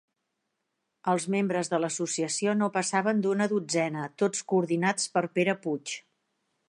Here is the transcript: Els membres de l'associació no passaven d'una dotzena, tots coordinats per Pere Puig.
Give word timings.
Els 1.11 1.27
membres 1.33 1.69
de 1.73 1.79
l'associació 1.83 2.55
no 2.61 2.71
passaven 2.77 3.21
d'una 3.25 3.49
dotzena, 3.53 4.07
tots 4.23 4.43
coordinats 4.53 5.13
per 5.19 5.25
Pere 5.37 5.57
Puig. 5.67 5.95